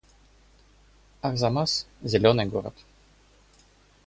[1.21, 2.73] Арзамас— зелёный город